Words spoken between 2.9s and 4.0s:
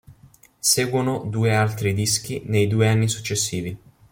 successivi.